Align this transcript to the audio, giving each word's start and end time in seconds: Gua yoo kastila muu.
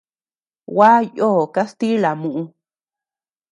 Gua 0.75 0.89
yoo 1.19 1.39
kastila 1.55 2.11
muu. 2.21 2.41